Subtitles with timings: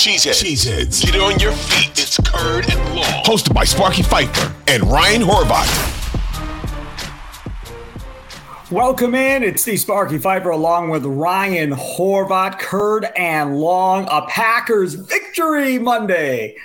[0.00, 0.42] Cheeseheads.
[0.42, 1.04] Cheeseheads.
[1.04, 1.90] Get on your feet.
[1.90, 3.22] It's Curd and Long.
[3.22, 5.68] Hosted by Sparky Fifer and Ryan Horvat.
[8.70, 9.42] Welcome in.
[9.42, 14.08] It's Steve Sparky Fifer along with Ryan Horvat, Curd and Long.
[14.10, 16.56] A Packers victory Monday.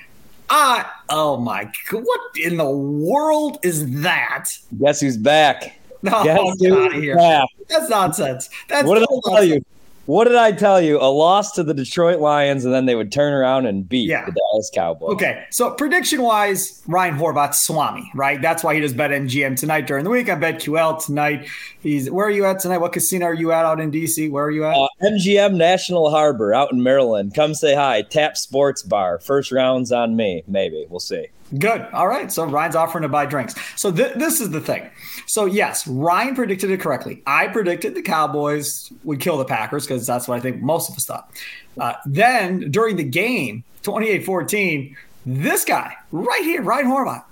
[0.49, 4.51] I, oh my, what in the world is that?
[4.79, 5.77] Guess who's back?
[6.03, 7.17] No, oh, Guess get out of here.
[7.17, 7.49] back?
[7.67, 8.49] That's nonsense.
[8.69, 9.65] That's What did total I tell you?
[10.05, 10.99] What did I tell you?
[11.01, 14.25] A loss to the Detroit Lions, and then they would turn around and beat Yeah.
[14.25, 15.13] the Dallas Cowboys.
[15.13, 18.39] Okay, so prediction wise, Ryan Horvat Swami, right?
[18.39, 20.29] That's why he does BetMGM tonight during the week.
[20.29, 21.47] I BetQL tonight.
[21.81, 22.77] He's where are you at tonight?
[22.77, 24.29] What casino are you at out in DC?
[24.29, 24.75] Where are you at?
[24.75, 27.33] Uh, MGM National Harbor out in Maryland.
[27.33, 28.03] Come say hi.
[28.03, 29.17] Tap Sports Bar.
[29.19, 30.43] First round's on me.
[30.47, 31.27] Maybe we'll see.
[31.59, 31.87] Good.
[31.93, 32.31] All right.
[32.31, 33.53] So Ryan's offering to buy drinks.
[33.79, 34.89] So th- this is the thing.
[35.27, 37.21] So yes, Ryan predicted it correctly.
[37.27, 40.95] I predicted the Cowboys would kill the Packers because that's what I think most of
[40.95, 41.31] us thought.
[41.79, 44.95] Uh, then during the game, 28-14,
[45.25, 47.23] this guy right here, Ryan Horvat,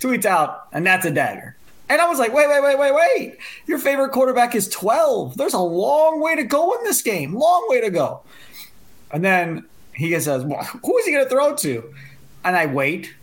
[0.00, 1.56] tweets out, and that's a dagger.
[1.88, 3.38] And I was like, wait, wait, wait, wait, wait.
[3.66, 5.36] Your favorite quarterback is 12.
[5.36, 7.34] There's a long way to go in this game.
[7.34, 8.22] Long way to go.
[9.10, 11.94] And then he says, well, who is he going to throw to?
[12.44, 13.14] And I wait.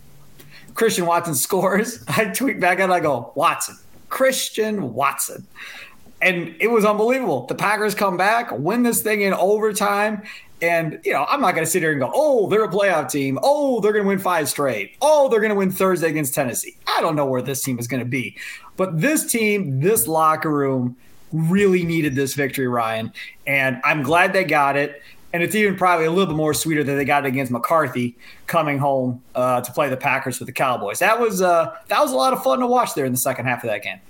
[0.74, 2.04] Christian Watson scores.
[2.08, 3.76] I tweet back and I go, Watson,
[4.08, 5.46] Christian Watson.
[6.22, 7.46] And it was unbelievable.
[7.46, 10.22] The Packers come back, win this thing in overtime.
[10.62, 13.10] And, you know, I'm not going to sit here and go, oh, they're a playoff
[13.10, 13.38] team.
[13.42, 14.96] Oh, they're going to win five straight.
[15.00, 16.76] Oh, they're going to win Thursday against Tennessee.
[16.86, 18.36] I don't know where this team is going to be.
[18.76, 20.96] But this team, this locker room
[21.32, 23.12] really needed this victory, Ryan.
[23.46, 25.02] And I'm glad they got it.
[25.32, 28.16] And it's even probably a little bit more sweeter that they got it against McCarthy
[28.46, 30.98] coming home uh, to play the Packers with the Cowboys.
[30.98, 33.46] That was uh, that was a lot of fun to watch there in the second
[33.46, 34.00] half of that game.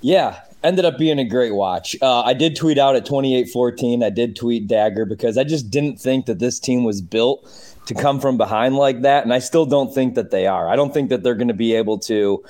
[0.00, 1.96] Yeah, ended up being a great watch.
[2.00, 4.04] Uh, I did tweet out at 28-14.
[4.04, 7.48] I did tweet dagger because I just didn't think that this team was built
[7.86, 10.68] to come from behind like that, and I still don't think that they are.
[10.68, 12.44] I don't think that they're going to be able to.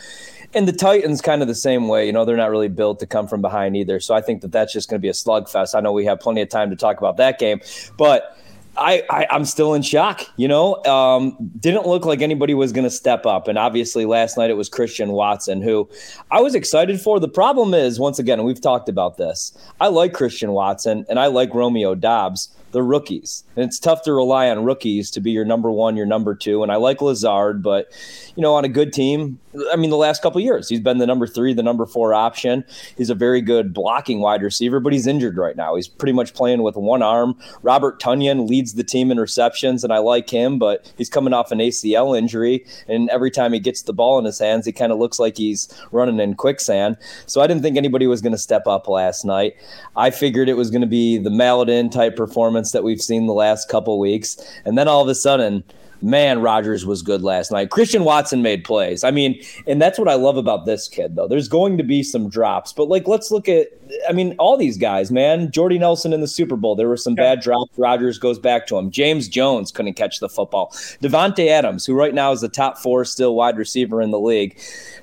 [0.57, 3.06] And the Titans kind of the same way, you know, they're not really built to
[3.06, 4.00] come from behind either.
[4.00, 5.75] So I think that that's just going to be a slugfest.
[5.75, 7.61] I know we have plenty of time to talk about that game,
[7.99, 8.39] but
[8.78, 10.22] I, I I'm still in shock.
[10.37, 14.37] You know, um, didn't look like anybody was going to step up, and obviously last
[14.37, 15.88] night it was Christian Watson who
[16.31, 17.20] I was excited for.
[17.20, 19.56] The problem is, once again, we've talked about this.
[19.81, 22.48] I like Christian Watson and I like Romeo Doubs.
[22.72, 26.04] They're rookies, and it's tough to rely on rookies to be your number one, your
[26.04, 26.62] number two.
[26.62, 27.91] And I like Lazard, but
[28.34, 29.38] you know, on a good team,
[29.72, 32.65] I mean, the last couple years, he's been the number three, the number four option.
[32.98, 35.75] He's a very good blocking wide receiver, but he's injured right now.
[35.75, 37.38] He's pretty much playing with one arm.
[37.62, 41.53] Robert Tonyan leads the team in receptions, and I like him, but he's coming off
[41.53, 44.93] an ACL injury, and every time he gets the ball in his hands, he kind
[44.93, 46.97] of looks like he's running in quicksand.
[47.27, 49.56] So I didn't think anybody was going to step up last night.
[49.97, 53.32] I figured it was going to be the Maladin type performance that we've seen the
[53.32, 55.65] last couple weeks, and then all of a sudden
[56.03, 57.71] man, Rodgers was good last night.
[57.71, 59.05] Christian Watson made plays.
[59.05, 61.29] I mean, and that's what I love about this kid, though.
[61.29, 63.69] There's going to be some drops, but like, let's look at,
[64.09, 65.51] I mean, all these guys, man.
[65.51, 67.77] Jordy Nelson in the Super Bowl, there were some bad drops.
[67.79, 68.91] Rodgers goes back to him.
[68.91, 70.71] James Jones couldn't catch the football.
[71.01, 74.59] Davante Adams, who right now is the top four still wide receiver in the league,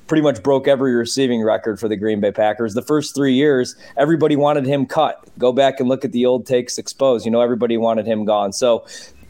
[0.08, 2.74] pretty much broke every receiving record for the Green Bay Packers.
[2.74, 5.24] The first three years, everybody wanted him cut.
[5.38, 7.26] Go back and look at the old takes exposed.
[7.26, 8.54] You know, everybody wanted him gone.
[8.54, 8.86] So,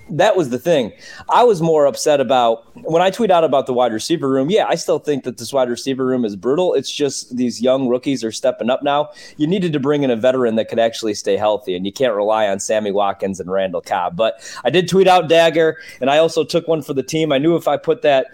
[0.10, 0.92] that was the thing.
[1.30, 4.50] I was more upset about when I tweet out about the wide receiver room.
[4.50, 6.74] Yeah, I still think that this wide receiver room is brutal.
[6.74, 9.10] It's just these young rookies are stepping up now.
[9.38, 12.14] You needed to bring in a veteran that could actually stay healthy, and you can't
[12.14, 14.16] rely on Sammy Watkins and Randall Cobb.
[14.16, 17.32] But I did tweet out Dagger, and I also took one for the team.
[17.32, 18.28] I knew if I put that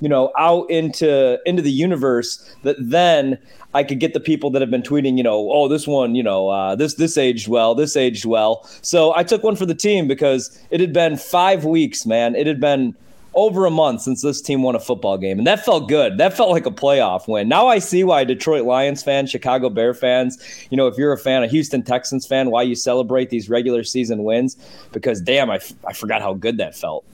[0.00, 3.38] you know out into into the universe that then
[3.74, 6.22] I could get the people that have been tweeting, you know, oh, this one, you
[6.22, 8.64] know, uh, this this aged well, this aged well.
[8.82, 12.34] So I took one for the team because it had been five weeks, man.
[12.34, 12.96] It had been
[13.34, 16.16] over a month since this team won a football game, and that felt good.
[16.16, 17.46] That felt like a playoff win.
[17.46, 21.18] Now I see why Detroit Lions fans, Chicago Bear fans, you know, if you're a
[21.18, 24.56] fan, a Houston Texans fan, why you celebrate these regular season wins
[24.92, 27.04] because damn, I, f- I forgot how good that felt.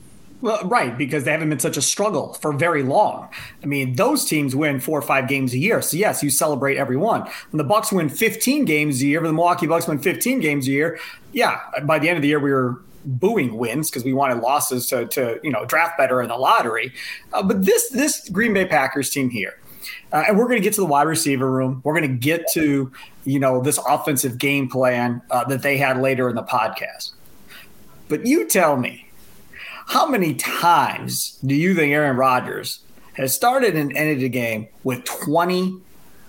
[0.40, 3.28] Well, right, because they haven't been such a struggle for very long.
[3.62, 5.80] I mean, those teams win four or five games a year.
[5.80, 7.22] So yes, you celebrate every one.
[7.50, 10.68] When the Bucks win 15 games a year, when the Milwaukee Bucks win 15 games
[10.68, 10.98] a year,
[11.32, 14.86] yeah, by the end of the year we were booing wins because we wanted losses
[14.86, 16.92] to, to you know draft better in the lottery.
[17.32, 19.58] Uh, but this this Green Bay Packers team here,
[20.12, 21.80] uh, and we're going to get to the wide receiver room.
[21.84, 22.90] We're going to get to
[23.24, 27.12] you know this offensive game plan uh, that they had later in the podcast.
[28.08, 29.03] But you tell me,
[29.86, 32.80] how many times do you think Aaron Rodgers
[33.14, 35.80] has started and ended a game with 20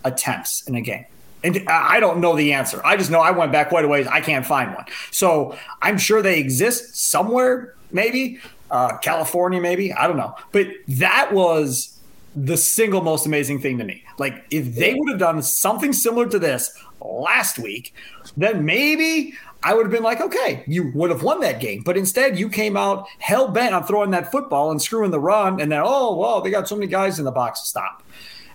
[0.03, 1.05] attempts in a game?
[1.43, 2.81] And I don't know the answer.
[2.83, 4.07] I just know I went back quite a ways.
[4.07, 4.85] I can't find one.
[5.11, 8.39] So I'm sure they exist somewhere, maybe
[8.71, 9.93] uh, California, maybe.
[9.93, 10.35] I don't know.
[10.51, 11.99] But that was
[12.35, 14.03] the single most amazing thing to me.
[14.17, 17.93] Like, if they would have done something similar to this last week,
[18.35, 19.33] then maybe
[19.65, 21.81] I would have been like, okay, you would have won that game.
[21.83, 25.59] But instead, you came out hell bent on throwing that football and screwing the run.
[25.59, 28.03] And then, oh, well, they got so many guys in the box to stop.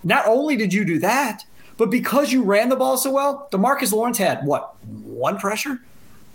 [0.05, 1.43] Not only did you do that,
[1.75, 5.81] but because you ran the ball so well, Demarcus Lawrence had what one pressure?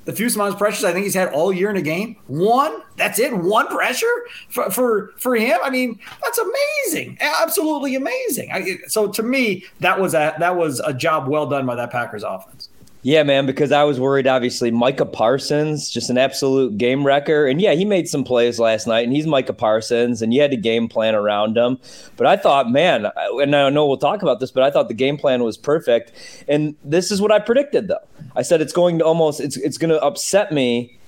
[0.04, 2.16] The fewest amount of pressures I think he's had all year in a game.
[2.26, 2.82] One.
[2.96, 3.34] That's it.
[3.34, 4.06] One pressure
[4.50, 5.58] for for, for him.
[5.64, 7.16] I mean, that's amazing.
[7.20, 8.52] Absolutely amazing.
[8.52, 11.90] I, so to me, that was a that was a job well done by that
[11.90, 12.68] Packers offense.
[13.06, 14.72] Yeah, man, because I was worried, obviously.
[14.72, 17.46] Micah Parsons, just an absolute game wrecker.
[17.46, 20.50] And yeah, he made some plays last night, and he's Micah Parsons, and you had
[20.50, 21.78] to game plan around him.
[22.16, 24.94] But I thought, man, and I know we'll talk about this, but I thought the
[24.94, 26.10] game plan was perfect.
[26.48, 28.04] And this is what I predicted, though.
[28.34, 30.98] I said it's going to almost, it's, it's going to upset me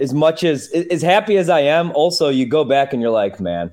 [0.00, 1.92] as much as, as happy as I am.
[1.92, 3.70] Also, you go back and you're like, man,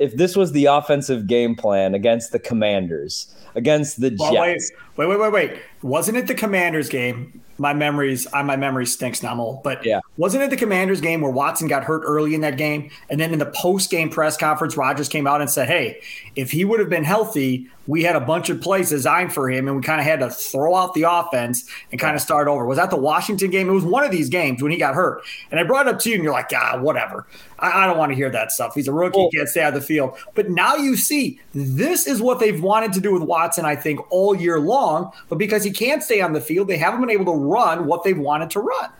[0.00, 4.72] if this was the offensive game plan against the Commanders, against the Jets.
[4.96, 5.60] Wait, wait, wait, wait.
[5.86, 7.42] Wasn't it the Commanders game?
[7.58, 9.60] My memories, uh, my memory stinks now.
[9.64, 12.90] But yeah, wasn't it the Commanders game where Watson got hurt early in that game,
[13.10, 16.00] and then in the post game press conference, Rodgers came out and said, "Hey,
[16.34, 19.68] if he would have been healthy, we had a bunch of plays designed for him,
[19.68, 22.64] and we kind of had to throw out the offense and kind of start over."
[22.66, 23.68] Was that the Washington game?
[23.68, 26.00] It was one of these games when he got hurt, and I brought it up
[26.00, 27.26] to you, and you're like, "Ah, whatever."
[27.58, 28.74] I, I don't want to hear that stuff.
[28.74, 30.16] He's a rookie, well, can't stay out of the field.
[30.34, 34.00] But now you see, this is what they've wanted to do with Watson, I think,
[34.10, 35.12] all year long.
[35.28, 38.04] But because he can't stay on the field, they haven't been able to run what
[38.04, 38.90] they've wanted to run.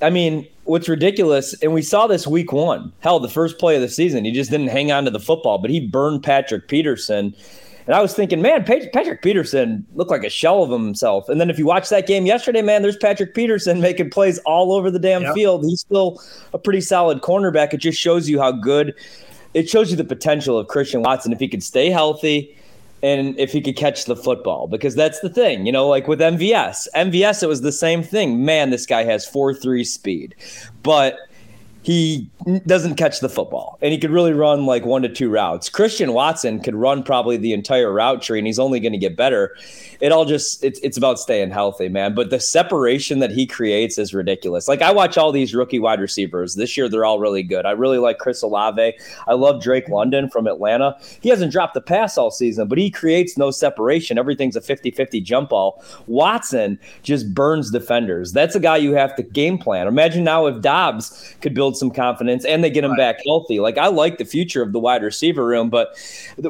[0.00, 2.92] I mean, what's ridiculous, and we saw this week one.
[3.00, 5.58] Hell, the first play of the season, he just didn't hang on to the football,
[5.58, 7.34] but he burned Patrick Peterson.
[7.86, 11.28] And I was thinking, man, Patrick Peterson looked like a shell of himself.
[11.28, 14.72] And then if you watch that game yesterday, man, there's Patrick Peterson making plays all
[14.72, 15.34] over the damn yep.
[15.34, 15.64] field.
[15.64, 16.20] He's still
[16.52, 17.74] a pretty solid cornerback.
[17.74, 18.94] It just shows you how good
[19.54, 22.56] it shows you the potential of Christian Watson if he could stay healthy
[23.02, 26.20] and if he could catch the football because that's the thing you know like with
[26.20, 28.44] mvs mvs it was the same thing.
[28.44, 30.34] Man this guy has 4-3 speed.
[30.82, 31.16] But
[31.82, 32.30] he
[32.66, 35.68] doesn't catch the football and he could really run like one to two routes.
[35.68, 39.16] Christian Watson could run probably the entire route tree and he's only going to get
[39.16, 39.56] better.
[40.00, 42.14] It all just it's it's about staying healthy, man.
[42.14, 44.68] But the separation that he creates is ridiculous.
[44.68, 46.54] Like I watch all these rookie wide receivers.
[46.54, 47.66] This year they're all really good.
[47.66, 48.94] I really like Chris Olave.
[49.26, 50.96] I love Drake London from Atlanta.
[51.20, 54.18] He hasn't dropped the pass all season, but he creates no separation.
[54.18, 55.82] Everything's a 50-50 jump ball.
[56.06, 58.32] Watson just burns defenders.
[58.32, 59.88] That's a guy you have to game plan.
[59.88, 62.98] Imagine now if Doubs could build some confidence and they get him right.
[62.98, 63.60] back healthy.
[63.60, 65.96] Like I like the future of the wide receiver room, but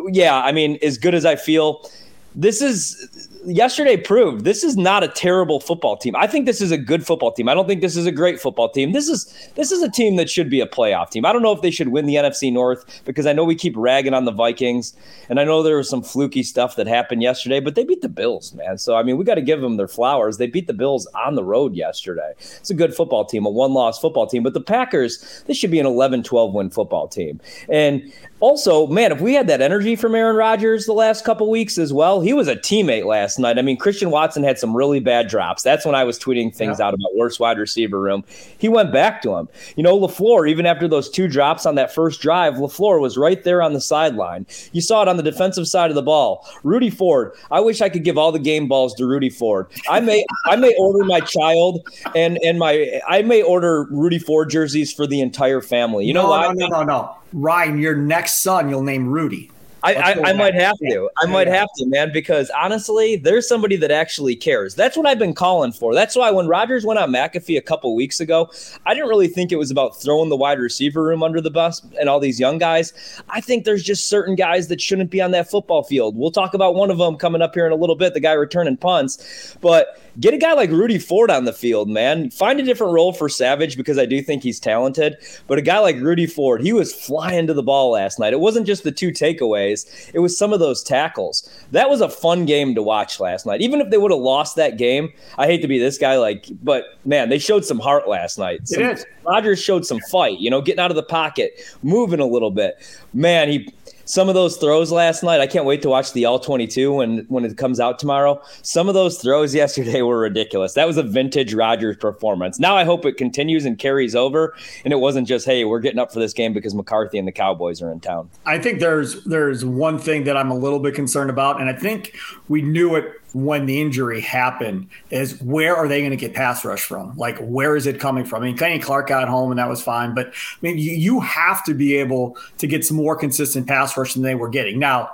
[0.08, 1.88] yeah, I mean, as good as I feel,
[2.34, 6.14] this is yesterday proved this is not a terrible football team.
[6.16, 7.48] I think this is a good football team.
[7.48, 8.92] I don't think this is a great football team.
[8.92, 11.24] This is this is a team that should be a playoff team.
[11.24, 13.74] I don't know if they should win the NFC North because I know we keep
[13.76, 14.94] ragging on the Vikings
[15.28, 18.08] and I know there was some fluky stuff that happened yesterday, but they beat the
[18.08, 18.78] Bills, man.
[18.78, 20.38] So I mean, we got to give them their flowers.
[20.38, 22.32] They beat the Bills on the road yesterday.
[22.38, 25.80] It's a good football team, a one-loss football team, but the Packers, this should be
[25.80, 27.40] an 11-12 win football team.
[27.68, 31.78] And also, man, if we had that energy from Aaron Rodgers the last couple weeks
[31.78, 33.58] as well, he was a teammate last night.
[33.58, 35.62] I mean, Christian Watson had some really bad drops.
[35.62, 36.86] That's when I was tweeting things yeah.
[36.86, 38.24] out about worst wide receiver room.
[38.58, 39.48] He went back to him.
[39.76, 43.42] You know, LaFleur, even after those two drops on that first drive, LaFleur was right
[43.44, 44.46] there on the sideline.
[44.72, 46.48] You saw it on the defensive side of the ball.
[46.62, 49.66] Rudy Ford, I wish I could give all the game balls to Rudy Ford.
[49.88, 54.50] I may I may order my child and and my I may order Rudy Ford
[54.50, 56.06] jerseys for the entire family.
[56.06, 56.52] You know no, why?
[56.52, 57.16] No, no, no, no.
[57.32, 59.50] Ryan, your next son, you'll name Rudy.
[59.84, 61.10] I, I, I, might have to.
[61.18, 64.76] I might have to, man, because honestly, there's somebody that actually cares.
[64.76, 65.92] That's what I've been calling for.
[65.92, 68.50] That's why when Rodgers went on McAfee a couple weeks ago,
[68.86, 71.82] I didn't really think it was about throwing the wide receiver room under the bus
[71.98, 73.20] and all these young guys.
[73.28, 76.16] I think there's just certain guys that shouldn't be on that football field.
[76.16, 78.32] We'll talk about one of them coming up here in a little bit, the guy
[78.32, 79.56] returning punts.
[79.60, 82.30] But get a guy like Rudy Ford on the field, man.
[82.30, 85.16] Find a different role for Savage because I do think he's talented.
[85.46, 88.32] But a guy like Rudy Ford, he was flying to the ball last night.
[88.32, 91.48] It wasn't just the two takeaways, it was some of those tackles.
[91.72, 93.60] That was a fun game to watch last night.
[93.60, 96.46] Even if they would have lost that game, I hate to be this guy, like,
[96.62, 98.68] but man, they showed some heart last night.
[98.68, 99.06] Some, it is.
[99.24, 102.76] Rodgers showed some fight, you know, getting out of the pocket, moving a little bit.
[103.14, 103.72] Man, he
[104.12, 107.24] some of those throws last night, I can't wait to watch the all 22 when
[107.28, 108.42] when it comes out tomorrow.
[108.60, 110.74] Some of those throws yesterday were ridiculous.
[110.74, 112.60] That was a vintage Rodgers performance.
[112.60, 114.54] Now I hope it continues and carries over
[114.84, 117.32] and it wasn't just hey, we're getting up for this game because McCarthy and the
[117.32, 118.28] Cowboys are in town.
[118.44, 121.72] I think there's there's one thing that I'm a little bit concerned about and I
[121.72, 122.14] think
[122.50, 126.64] we knew it when the injury happened is where are they going to get pass
[126.64, 127.16] rush from?
[127.16, 128.42] Like, where is it coming from?
[128.42, 131.20] I mean, Kenny Clark got home and that was fine, but I mean, you, you
[131.20, 134.78] have to be able to get some more consistent pass rush than they were getting.
[134.78, 135.10] Now,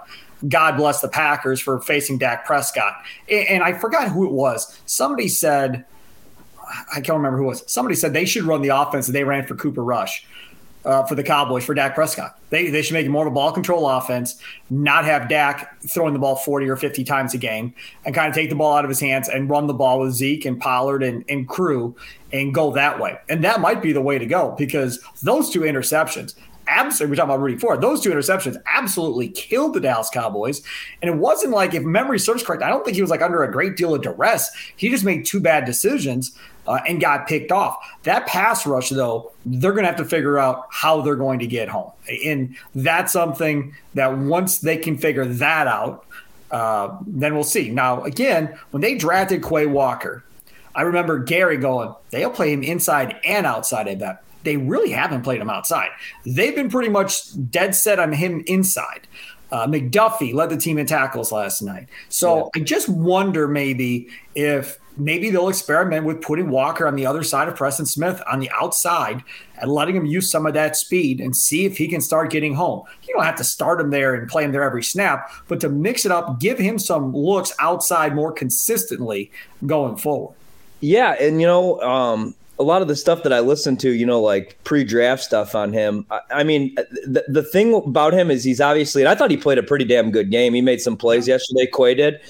[0.46, 2.94] God bless the Packers for facing Dak Prescott.
[3.28, 4.80] And, and I forgot who it was.
[4.86, 5.84] Somebody said,
[6.92, 7.72] I can't remember who it was.
[7.72, 10.26] Somebody said they should run the offense that they ran for Cooper Rush
[10.84, 12.38] uh, for the Cowboys for Dak Prescott.
[12.50, 16.12] They, they should make it more of a ball control offense, not have Dak throwing
[16.12, 18.84] the ball 40 or 50 times a game, and kind of take the ball out
[18.84, 21.94] of his hands and run the ball with Zeke and Pollard and, and crew
[22.32, 23.18] and go that way.
[23.28, 26.34] And that might be the way to go because those two interceptions,
[26.68, 27.80] absolutely, we're talking about Rudy Ford.
[27.80, 30.62] Those two interceptions absolutely killed the Dallas Cowboys.
[31.02, 33.42] And it wasn't like, if memory serves correct, I don't think he was like under
[33.42, 34.50] a great deal of duress.
[34.76, 37.76] He just made two bad decisions uh, and got picked off.
[38.02, 41.46] That pass rush, though, they're going to have to figure out how they're going to
[41.46, 41.92] get home.
[42.24, 46.04] And that's something that once they can figure that out,
[46.50, 47.70] uh, then we'll see.
[47.70, 50.24] Now, again, when they drafted Quay Walker,
[50.74, 54.22] I remember Gary going, they'll play him inside and outside, I bet.
[54.44, 55.90] They really haven't played him outside.
[56.24, 59.06] They've been pretty much dead set on him inside.
[59.50, 61.88] Uh, McDuffie led the team in tackles last night.
[62.08, 62.60] So yeah.
[62.60, 67.48] I just wonder maybe if maybe they'll experiment with putting Walker on the other side
[67.48, 69.22] of Preston Smith on the outside
[69.60, 72.54] and letting him use some of that speed and see if he can start getting
[72.54, 72.82] home.
[73.04, 75.68] You don't have to start him there and play him there every snap, but to
[75.68, 79.30] mix it up, give him some looks outside more consistently
[79.64, 80.34] going forward.
[80.80, 84.04] Yeah, and you know, um, a lot of the stuff that I listen to, you
[84.04, 86.06] know, like pre-draft stuff on him.
[86.10, 89.36] I, I mean, the, the thing about him is he's obviously, and I thought he
[89.36, 90.54] played a pretty damn good game.
[90.54, 91.68] He made some plays yesterday.
[91.72, 92.20] Quay did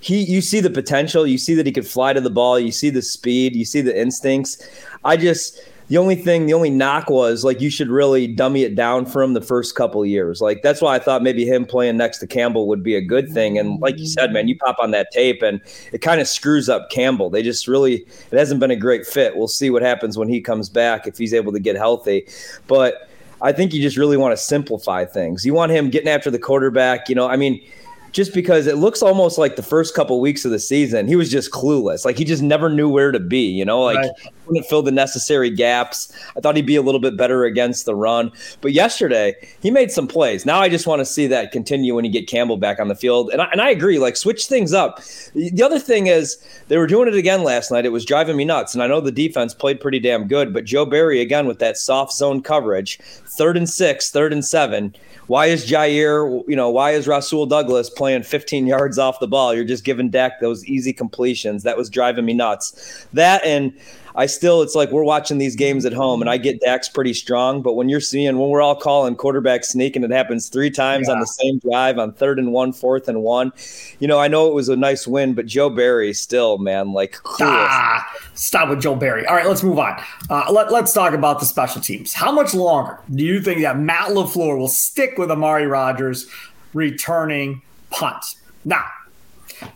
[0.00, 2.72] he you see the potential, you see that he could fly to the ball, you
[2.72, 4.58] see the speed, you see the instincts.
[5.04, 8.74] I just the only thing, the only knock was like you should really dummy it
[8.74, 10.40] down for him the first couple years.
[10.42, 13.30] Like that's why I thought maybe him playing next to Campbell would be a good
[13.30, 13.58] thing.
[13.58, 15.60] And like you said, man, you pop on that tape and
[15.92, 17.30] it kind of screws up Campbell.
[17.30, 19.36] They just really it hasn't been a great fit.
[19.36, 22.28] We'll see what happens when he comes back if he's able to get healthy.
[22.66, 23.08] But
[23.40, 25.46] I think you just really want to simplify things.
[25.46, 27.08] You want him getting after the quarterback.
[27.08, 27.64] You know, I mean,
[28.12, 31.30] just because it looks almost like the first couple weeks of the season, he was
[31.30, 32.04] just clueless.
[32.04, 34.10] Like he just never knew where to be, you know, like right.
[34.48, 36.10] Couldn't fill the necessary gaps.
[36.36, 38.32] I thought he'd be a little bit better against the run.
[38.62, 40.46] But yesterday, he made some plays.
[40.46, 42.94] Now I just want to see that continue when you get Campbell back on the
[42.94, 43.30] field.
[43.30, 45.02] And I, and I agree, like switch things up.
[45.34, 46.38] The other thing is
[46.68, 47.84] they were doing it again last night.
[47.84, 48.74] It was driving me nuts.
[48.74, 51.76] And I know the defense played pretty damn good, but Joe Barry again with that
[51.76, 54.94] soft zone coverage, third and six, third and seven
[55.28, 59.54] why is Jaire, you know, why is Rasul Douglas playing 15 yards off the ball?
[59.54, 61.62] You're just giving Dak those easy completions.
[61.62, 63.06] That was driving me nuts.
[63.12, 63.78] That and
[64.18, 67.14] I still, it's like we're watching these games at home, and I get Dak's pretty
[67.14, 67.62] strong.
[67.62, 71.06] But when you're seeing, when we're all calling quarterback sneak, and it happens three times
[71.06, 71.14] yeah.
[71.14, 73.52] on the same drive on third and one, fourth and one,
[74.00, 77.16] you know, I know it was a nice win, but Joe Barry still, man, like,
[77.40, 79.24] ah, stop with Joe Barry.
[79.24, 80.02] All right, let's move on.
[80.28, 82.12] Uh, let, let's talk about the special teams.
[82.12, 86.28] How much longer do you think that Matt LaFleur will stick with Amari Rodgers
[86.74, 88.34] returning punts?
[88.64, 88.84] Now,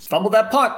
[0.00, 0.74] fumbled that punt,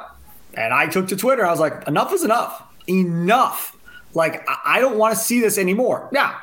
[0.53, 1.47] and I took to Twitter.
[1.47, 3.77] I was like, enough is enough enough.
[4.15, 6.09] Like, I don't want to see this anymore.
[6.13, 6.39] Now,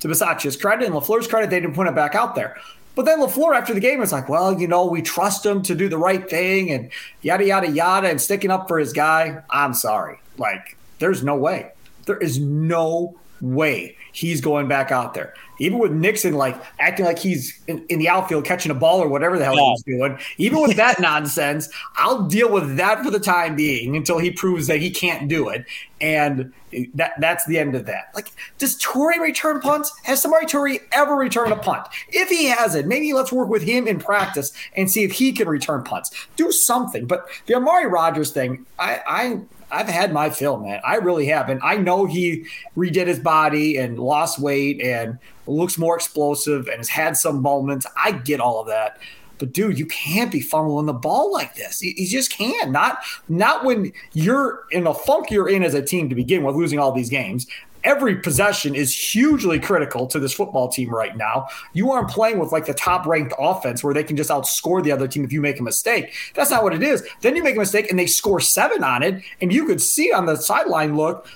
[0.00, 2.56] to Bisaccia's credit and LaFleur's credit, they didn't put it back out there.
[2.94, 5.74] But then LaFleur, after the game, was like, well, you know, we trust him to
[5.74, 6.90] do the right thing and
[7.22, 9.42] yada, yada, yada, and sticking up for his guy.
[9.50, 10.18] I'm sorry.
[10.38, 11.72] Like, there's no way.
[12.06, 15.34] There is no way he's going back out there.
[15.58, 19.08] Even with Nixon like acting like he's in, in the outfield catching a ball or
[19.08, 19.70] whatever the hell yeah.
[19.70, 24.18] he's doing, even with that nonsense, I'll deal with that for the time being until
[24.18, 25.64] he proves that he can't do it.
[26.00, 26.52] And
[26.94, 28.10] that that's the end of that.
[28.14, 29.92] Like, does Toure return punts?
[30.02, 31.86] Has Samori Toure ever returned a punt?
[32.08, 35.48] If he hasn't, maybe let's work with him in practice and see if he can
[35.48, 36.10] return punts.
[36.36, 37.06] Do something.
[37.06, 40.80] But the Amari Rodgers thing, I, I I've had my fill, man.
[40.84, 41.48] I really have.
[41.48, 42.46] And I know he
[42.76, 47.86] redid his body and lost weight and looks more explosive and has had some moments.
[47.96, 48.98] I get all of that.
[49.38, 51.82] But dude, you can't be fumbling the ball like this.
[51.82, 52.70] You, you, just can't.
[52.70, 56.56] Not not when you're in a funk you're in as a team to begin with,
[56.56, 57.46] losing all these games,
[57.86, 61.46] every possession is hugely critical to this football team right now.
[61.72, 64.92] You aren't playing with like the top ranked offense where they can just outscore the
[64.92, 66.12] other team if you make a mistake.
[66.34, 67.06] That's not what it is.
[67.20, 70.12] Then you make a mistake and they score seven on it, and you could see
[70.12, 71.28] on the sideline look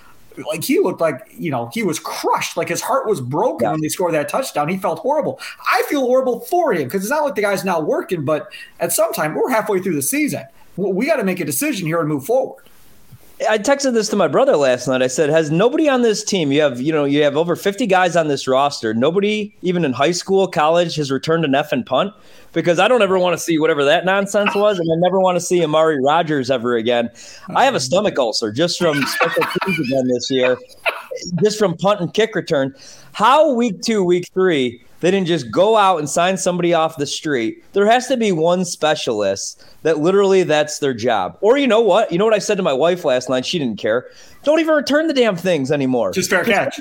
[0.50, 2.56] like he looked like you know he was crushed.
[2.56, 3.72] Like his heart was broken yeah.
[3.72, 4.68] when they scored that touchdown.
[4.68, 5.40] He felt horrible.
[5.70, 8.92] I feel horrible for him because it's not like the guy's not working but at
[8.92, 10.44] some time we're halfway through the season.
[10.76, 12.64] We got to make a decision here and move forward
[13.48, 15.02] I texted this to my brother last night.
[15.02, 16.52] I said, "Has nobody on this team?
[16.52, 18.92] You have, you know, you have over 50 guys on this roster.
[18.92, 22.12] Nobody, even in high school, college, has returned an F and punt
[22.52, 25.36] because I don't ever want to see whatever that nonsense was, and I never want
[25.36, 27.08] to see Amari Rodgers ever again.
[27.54, 30.58] I have a stomach ulcer just from special teams again this year,
[31.42, 32.74] just from punt and kick return.
[33.12, 37.06] How week two, week three, they didn't just go out and sign somebody off the
[37.06, 37.64] street.
[37.72, 41.38] There has to be one specialist that literally that's their job.
[41.40, 42.12] Or you know what?
[42.12, 43.46] You know what I said to my wife last night?
[43.46, 44.08] She didn't care.
[44.44, 46.12] Don't even return the damn things anymore.
[46.12, 46.80] Just fair catch.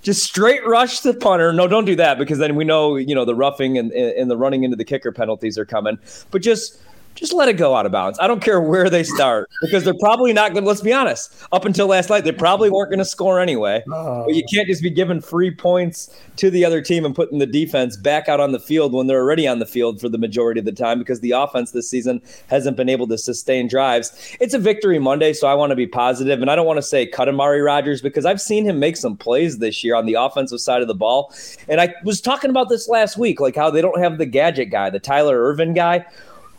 [0.00, 1.52] Just straight rush the punter.
[1.52, 4.36] No, don't do that because then we know, you know, the roughing and, and the
[4.36, 5.98] running into the kicker penalties are coming.
[6.30, 6.80] But just
[7.18, 8.18] just let it go out of bounds.
[8.20, 11.34] I don't care where they start because they're probably not going to, let's be honest,
[11.52, 13.82] up until last night, they probably weren't going to score anyway.
[13.92, 14.24] Oh.
[14.26, 14.54] But you oh.
[14.54, 18.28] can't just be giving free points to the other team and putting the defense back
[18.28, 20.72] out on the field when they're already on the field for the majority of the
[20.72, 24.36] time because the offense this season hasn't been able to sustain drives.
[24.40, 26.82] It's a victory Monday, so I want to be positive, and I don't want to
[26.82, 30.14] say cut Amari Rodgers because I've seen him make some plays this year on the
[30.14, 31.34] offensive side of the ball.
[31.68, 34.70] And I was talking about this last week, like how they don't have the gadget
[34.70, 36.06] guy, the Tyler Ervin guy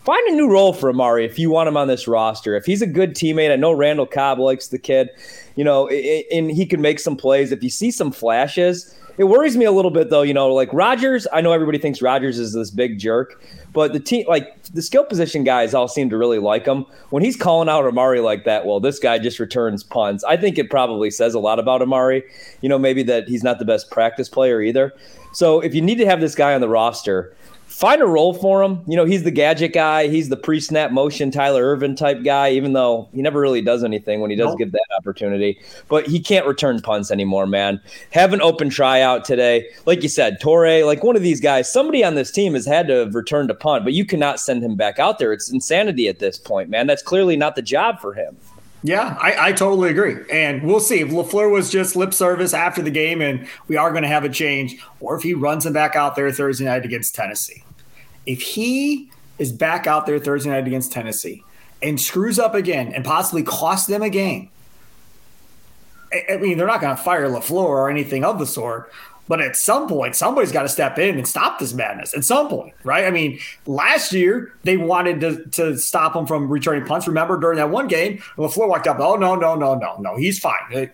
[0.09, 2.55] find a new role for Amari if you want him on this roster.
[2.55, 5.07] If he's a good teammate, I know Randall Cobb likes the kid,
[5.55, 7.51] you know, and he can make some plays.
[7.51, 10.23] If you see some flashes, it worries me a little bit though.
[10.23, 13.39] You know, like Rodgers, I know everybody thinks Rodgers is this big jerk,
[13.71, 16.87] but the team, like the skill position guys, all seem to really like him.
[17.11, 20.23] When he's calling out Amari like that, well, this guy just returns punts.
[20.23, 22.23] I think it probably says a lot about Amari.
[22.61, 24.91] You know, maybe that he's not the best practice player either.
[25.33, 27.35] So if you need to have this guy on the roster,
[27.69, 28.81] find a role for him.
[28.87, 30.07] You know, he's the gadget guy.
[30.07, 34.19] He's the pre-snap motion Tyler Ervin type guy, even though he never really does anything
[34.19, 34.57] when he does nope.
[34.57, 35.59] get that opportunity.
[35.87, 37.79] But he can't return punts anymore, man.
[38.11, 39.69] Have an open tryout today.
[39.85, 42.87] Like you said, Toure, like one of these guys, somebody on this team has had
[42.87, 45.31] to have returned a punt, but you cannot send him back out there.
[45.31, 46.87] It's insanity at this point, man.
[46.87, 48.35] That's clearly not the job for him.
[48.81, 50.15] Yeah, I, I, totally agree.
[50.31, 53.91] And we'll see if LaFleur was just lip service after the game and we are
[53.91, 56.85] going to have a change, or if he runs him back out there Thursday night
[56.85, 57.63] against Tennessee
[58.29, 59.09] if he
[59.39, 61.43] is back out there Thursday night against Tennessee
[61.81, 64.49] and screws up again and possibly costs them a game,
[66.29, 68.91] I mean, they're not going to fire LaFleur or anything of the sort,
[69.29, 72.15] but at some point, somebody's got to step in and stop this madness.
[72.15, 73.05] At some point, right?
[73.05, 77.07] I mean, last year they wanted to, to stop him from returning punts.
[77.07, 78.99] Remember during that one game, Lafleur walked up.
[78.99, 80.89] Oh no, no, no, no, no, he's fine.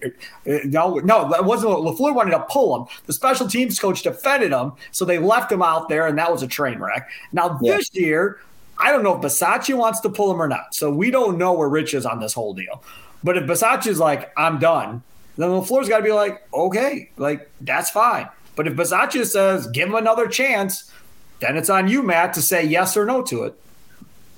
[0.65, 1.71] No, no, that wasn't.
[1.71, 2.87] Lafleur wanted to pull him.
[3.05, 6.43] The special teams coach defended him, so they left him out there, and that was
[6.43, 7.09] a train wreck.
[7.31, 7.77] Now yeah.
[7.77, 8.41] this year,
[8.77, 10.75] I don't know if Bisaccia wants to pull him or not.
[10.75, 12.83] So we don't know where Rich is on this whole deal.
[13.23, 15.03] But if is like, I'm done
[15.37, 18.29] then LaFleur's got to be like, okay, like that's fine.
[18.55, 20.91] But if Bisaccia says, give him another chance,
[21.39, 23.59] then it's on you, Matt, to say yes or no to it.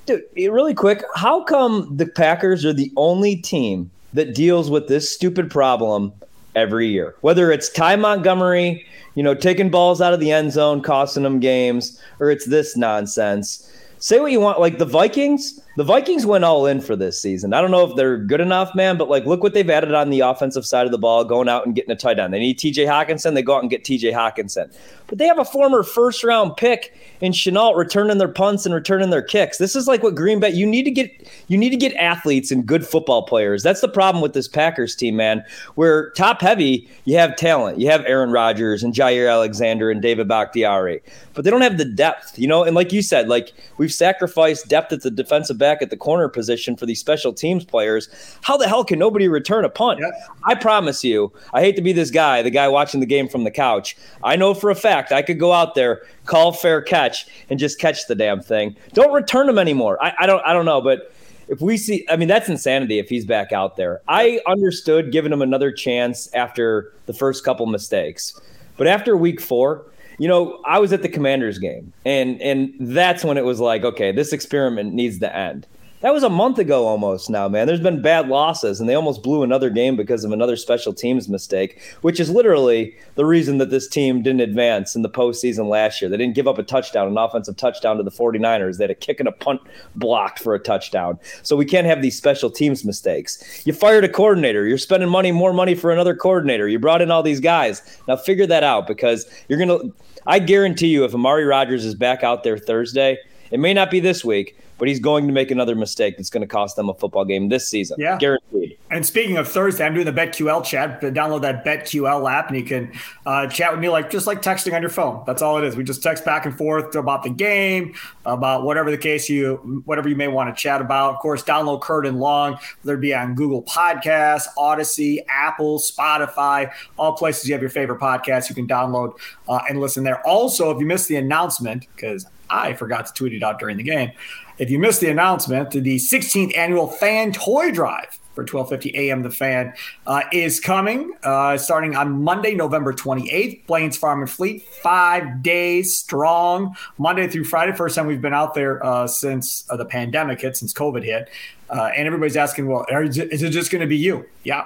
[0.08, 4.88] Dude, eh, really quick, how come the Packers are the only team that deals with
[4.88, 6.14] this stupid problem
[6.56, 7.16] every year?
[7.22, 11.40] Whether it's Ty Montgomery, you know, taking balls out of the end zone, costing them
[11.40, 13.72] games, or it's this nonsense.
[14.00, 14.60] Say what you want.
[14.60, 17.54] Like the Vikings, the Vikings went all in for this season.
[17.54, 20.10] I don't know if they're good enough, man, but like look what they've added on
[20.10, 22.34] the offensive side of the ball, going out and getting a tight end.
[22.34, 23.36] They need TJ Hockenson.
[23.36, 24.76] they go out and get TJ Hockenson.
[25.06, 29.12] But they have a former first round pick in Shenault returning their punts and returning
[29.12, 29.60] their kicks.
[29.60, 32.50] This is like what Green Bay you need to get you need to get athletes
[32.50, 33.62] and good football players.
[33.62, 35.46] That's the problem with this Packers team, man.
[35.76, 37.80] Where top heavy, you have talent.
[37.80, 41.04] You have Aaron Rodgers and Jaire Alexander and David Bakhtiari.
[41.36, 44.68] But they don't have the depth, you know, and like you said, like we've sacrificed
[44.68, 48.08] depth at the defensive back back at the corner position for these special teams players.
[48.42, 50.00] How the hell can nobody return a punt?
[50.00, 50.14] Yep.
[50.46, 53.44] I promise you, I hate to be this guy, the guy watching the game from
[53.44, 53.98] the couch.
[54.24, 57.80] I know for a fact I could go out there, call fair catch, and just
[57.80, 58.78] catch the damn thing.
[58.94, 60.02] Don't return them anymore.
[60.02, 61.12] I, I don't I don't know, but
[61.50, 64.00] if we see I mean that's insanity if he's back out there.
[64.08, 68.40] I understood giving him another chance after the first couple mistakes.
[68.78, 69.86] But after week 4,
[70.18, 73.84] you know, I was at the Commanders game, and and that's when it was like,
[73.84, 75.68] okay, this experiment needs to end.
[76.02, 77.66] That was a month ago almost now, man.
[77.66, 81.28] There's been bad losses, and they almost blew another game because of another special teams
[81.28, 86.00] mistake, which is literally the reason that this team didn't advance in the postseason last
[86.00, 86.08] year.
[86.08, 88.78] They didn't give up a touchdown, an offensive touchdown to the 49ers.
[88.78, 89.62] They had a kick and a punt
[89.96, 91.18] blocked for a touchdown.
[91.42, 93.66] So we can't have these special teams mistakes.
[93.66, 94.68] You fired a coordinator.
[94.68, 96.68] You're spending money, more money for another coordinator.
[96.68, 97.82] You brought in all these guys.
[98.08, 99.96] Now figure that out because you're going to,
[100.28, 103.18] I guarantee you, if Amari Rodgers is back out there Thursday,
[103.50, 106.42] it may not be this week, but he's going to make another mistake that's going
[106.42, 107.98] to cost them a football game this season.
[108.00, 108.18] Yeah.
[108.18, 108.78] Guaranteed.
[108.90, 111.02] And speaking of Thursday, I'm doing the BetQL chat.
[111.02, 112.92] Download that BetQL app, and you can
[113.26, 115.24] uh, chat with me like just like texting on your phone.
[115.26, 115.76] That's all it is.
[115.76, 120.08] We just text back and forth about the game, about whatever the case you, whatever
[120.08, 121.16] you may want to chat about.
[121.16, 126.72] Of course, download Curd and Long, whether it be on Google Podcasts, Audacy, Apple, Spotify,
[126.98, 128.48] all places you have your favorite podcasts.
[128.48, 129.14] You can download
[129.50, 130.26] uh, and listen there.
[130.26, 133.84] Also, if you missed the announcement, because I forgot to tweet it out during the
[133.84, 134.12] game.
[134.58, 139.22] If you missed the announcement, the 16th annual Fan Toy Drive for 12:50 a.m.
[139.22, 139.74] The Fan
[140.06, 143.66] uh, is coming, uh, starting on Monday, November 28th.
[143.68, 147.74] Blain's Farm and Fleet, five days strong, Monday through Friday.
[147.74, 151.30] First time we've been out there uh, since uh, the pandemic hit, since COVID hit,
[151.70, 154.26] uh, and everybody's asking, well, is it just going to be you?
[154.44, 154.66] Yeah.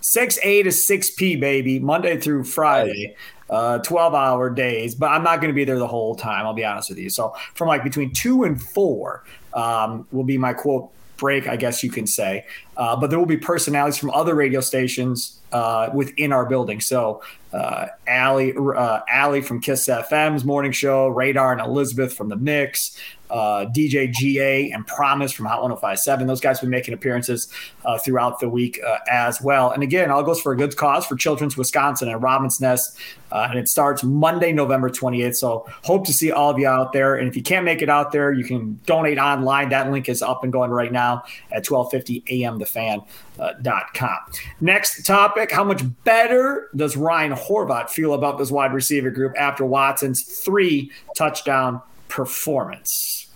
[0.00, 3.14] 6 A to 6 P, baby, Monday through Friday
[3.52, 6.46] uh, 12 hour days, but I'm not going to be there the whole time.
[6.46, 7.10] I'll be honest with you.
[7.10, 11.84] So from like between two and four um, will be my quote break, I guess
[11.84, 12.46] you can say.
[12.78, 16.80] Uh, but there will be personalities from other radio stations uh, within our building.
[16.80, 22.36] So uh, Allie, uh, Allie from Kiss FM's morning show, Radar and Elizabeth from the
[22.36, 22.98] Mix,
[23.32, 26.26] uh, DJ GA and Promise from Hot 1057.
[26.26, 27.48] Those guys have been making appearances
[27.84, 29.70] uh, throughout the week uh, as well.
[29.70, 32.98] And again, all goes for a good cause for Children's Wisconsin and Robin's Nest.
[33.32, 35.36] Uh, and it starts Monday, November 28th.
[35.36, 37.14] So hope to see all of you out there.
[37.14, 39.70] And if you can't make it out there, you can donate online.
[39.70, 42.60] That link is up and going right now at 1250 a.m.
[42.60, 43.06] thefan.com.
[43.38, 49.34] Uh, Next topic How much better does Ryan Horvat feel about this wide receiver group
[49.38, 53.28] after Watson's three touchdown performance?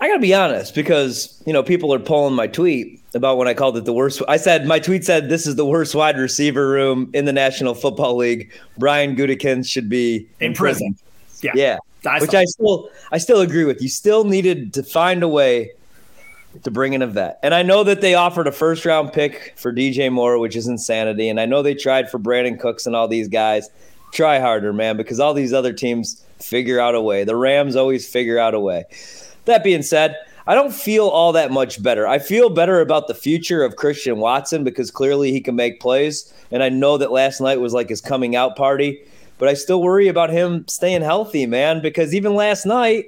[0.00, 3.48] I got to be honest because, you know, people are pulling my tweet about when
[3.48, 4.22] I called it the worst.
[4.28, 7.74] I said, my tweet said, this is the worst wide receiver room in the National
[7.74, 8.50] Football League.
[8.78, 10.94] Brian Gutekunst should be in, in prison.
[10.94, 11.54] prison.
[11.54, 11.76] Yeah.
[12.04, 12.10] Yeah.
[12.10, 13.82] I Which I still, I still agree with.
[13.82, 15.72] You still needed to find a way
[16.62, 17.38] to bring in a vet.
[17.42, 20.66] And I know that they offered a first round pick for DJ Moore, which is
[20.66, 21.28] insanity.
[21.28, 23.70] And I know they tried for Brandin Cooks and all these guys.
[24.12, 27.24] Try harder, man, because all these other teams figure out a way.
[27.24, 28.84] The Rams always figure out a way.
[29.44, 32.08] That being said, I don't feel all that much better.
[32.08, 36.32] I feel better about the future of Christian Watson because clearly he can make plays.
[36.50, 39.00] And I know that last night was like his coming out party,
[39.38, 43.06] but I still worry about him staying healthy, man, because even last night,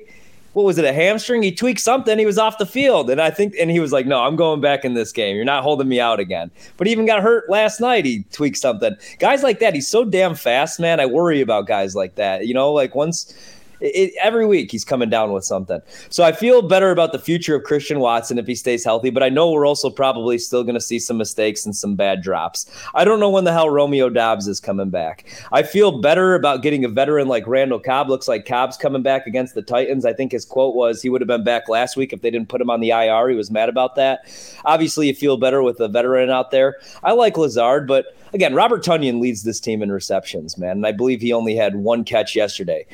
[0.53, 1.43] what was it, a hamstring?
[1.43, 2.19] He tweaked something.
[2.19, 3.11] He was off the field.
[3.11, 5.35] And I think, and he was like, no, I'm going back in this game.
[5.35, 6.51] You're not holding me out again.
[6.77, 8.05] But he even got hurt last night.
[8.05, 8.95] He tweaked something.
[9.19, 11.01] Guys like that, he's so damn fast, man.
[11.01, 12.47] I worry about guys like that.
[12.47, 13.35] You know, like once
[13.83, 15.81] it, every week he's coming down with something.
[16.09, 19.23] So I feel better about the future of Christian Watson if he stays healthy, but
[19.23, 22.71] I know we're also probably still going to see some mistakes and some bad drops.
[22.95, 25.27] I don't know when the hell Romeo Doubs is coming back.
[25.53, 28.09] I feel better about getting a veteran like Randall Cobb.
[28.09, 30.05] Looks like Cobb's coming back against the Titans.
[30.05, 32.49] I think his quote was he would have been back last week if they didn't
[32.49, 33.29] put him on the IR.
[33.29, 34.27] He was mad about that.
[34.65, 36.77] Obviously, you feel better with a veteran out there.
[37.03, 40.73] I like Lazard, but again, Robert Tonyan leads this team in receptions, man.
[40.73, 42.87] And I believe he only had one catch yesterday.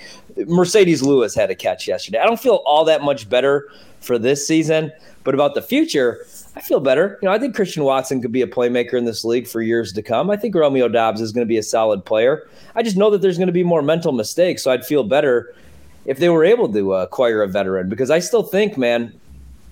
[0.78, 2.18] Marcedes Lewis had a catch yesterday.
[2.18, 3.68] I don't feel all that much better
[4.00, 4.92] for this season,
[5.24, 7.18] but about the future, I feel better.
[7.20, 9.92] You know, I think Christian Watson could be a playmaker in this league for years
[9.94, 10.30] to come.
[10.30, 12.48] I think Romeo Doubs is going to be a solid player.
[12.74, 15.54] I just know that there's going to be more mental mistakes, so I'd feel better
[16.04, 19.18] if they were able to uh, acquire a veteran because I still think, man,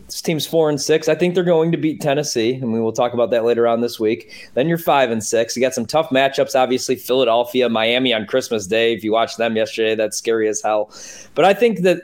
[0.06, 1.08] this team's four and six.
[1.08, 3.80] I think they're going to beat Tennessee, and we will talk about that later on
[3.80, 4.50] this week.
[4.54, 5.56] Then you're five and six.
[5.56, 6.94] You got some tough matchups, obviously.
[6.94, 8.94] Philadelphia, Miami on Christmas Day.
[8.94, 10.90] If you watched them yesterday, that's scary as hell.
[11.34, 12.02] But I think that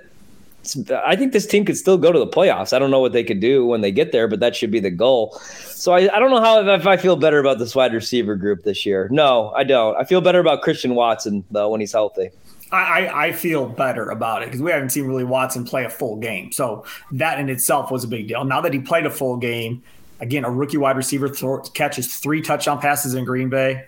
[1.05, 2.73] I think this team could still go to the playoffs.
[2.73, 4.79] I don't know what they could do when they get there, but that should be
[4.81, 5.33] the goal.
[5.39, 8.63] So I, I don't know how if I feel better about this wide receiver group
[8.63, 9.09] this year.
[9.11, 9.97] No, I don't.
[9.97, 12.31] I feel better about Christian Watson though when he's healthy.
[12.73, 16.17] I, I feel better about it because we haven't seen really Watson play a full
[16.17, 16.53] game.
[16.53, 18.45] So that in itself was a big deal.
[18.45, 19.83] Now that he played a full game,
[20.21, 23.85] again, a rookie wide receiver th- catches three touchdown passes in Green Bay.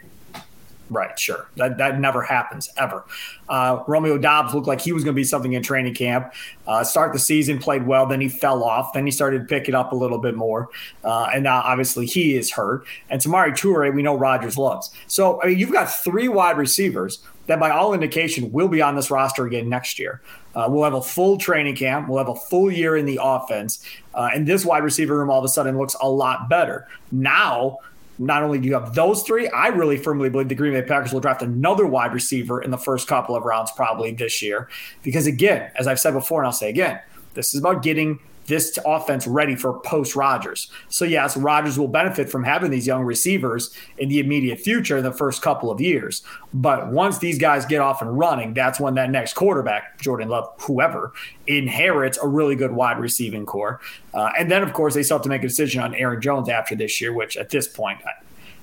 [0.90, 1.48] Right, sure.
[1.56, 3.04] That that never happens ever.
[3.48, 6.34] Uh, Romeo Doubs looked like he was going to be something in training camp.
[6.66, 8.92] Uh, start the season, played well, then he fell off.
[8.92, 10.68] Then he started picking up a little bit more,
[11.02, 12.86] uh, and now obviously he is hurt.
[13.08, 14.90] And Samori Toure, we know Rodgers loves.
[15.06, 18.94] So I mean, you've got three wide receivers that, by all indication, will be on
[18.94, 20.20] this roster again next year.
[20.54, 22.08] Uh, we'll have a full training camp.
[22.08, 25.38] We'll have a full year in the offense, uh, and this wide receiver room all
[25.38, 27.78] of a sudden looks a lot better now
[28.18, 31.12] not only do you have those three, I really firmly believe the Green Bay Packers
[31.12, 34.68] will draft another wide receiver in the first couple of rounds, probably this year.
[35.02, 37.00] Because again, as I've said before, and I'll say again,
[37.34, 40.70] this is about getting this offense ready for post Rodgers.
[40.88, 45.04] So, yes, Rodgers will benefit from having these young receivers in the immediate future in
[45.04, 46.22] the first couple of years.
[46.52, 50.52] But once these guys get off and running, that's when that next quarterback, Jordan Love,
[50.60, 51.12] whoever,
[51.46, 53.80] inherits a really good wide receiving core.
[54.12, 56.48] Uh, and then, of course, they still have to make a decision on Aaron Jones
[56.48, 58.10] after this year, which at this point, I,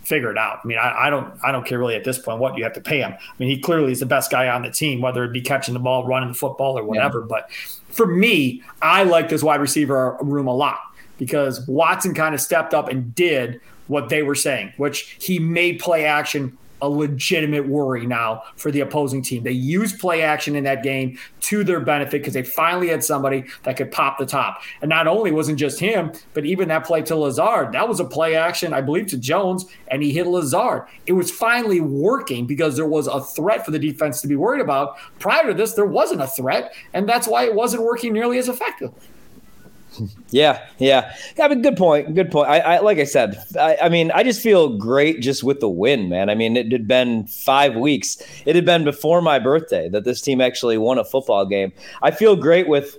[0.03, 0.59] figure it out.
[0.63, 2.73] I mean, I, I, don't I don't care really at this point what you have
[2.73, 3.13] to pay him.
[3.13, 5.73] I mean, he clearly is the best guy on the team, whether it be catching
[5.73, 7.19] the ball, running the football, or whatever.
[7.19, 7.27] Yeah.
[7.29, 7.49] But
[7.91, 10.79] for me, I like this wide receiver room a lot
[11.17, 15.79] because Watson kind of stepped up and did what they were saying, which he made
[15.79, 19.43] play action a legitimate worry now for the opposing team.
[19.43, 23.45] They used play action in that game to their benefit because they finally had somebody
[23.63, 24.61] that could pop the top.
[24.81, 28.05] And not only wasn't just him, but even that play to Lazard, that was a
[28.05, 30.83] play action, I believe, to Jones, and he hit Lazard.
[31.05, 34.61] It was finally working because there was a threat for the defense to be worried
[34.61, 34.97] about.
[35.19, 38.49] Prior to this, there wasn't a threat, and that's why it wasn't working nearly as
[38.49, 39.01] effectively.
[40.29, 41.13] Yeah, yeah.
[41.41, 42.15] I mean, good point.
[42.15, 42.49] Good point.
[42.49, 45.69] I, I like I said, I, I, mean, I just feel great just with the
[45.69, 46.29] win, man.
[46.29, 48.21] I mean, it had been five weeks.
[48.45, 51.73] It had been before my birthday that this team actually won a football game.
[52.01, 52.97] I feel great with.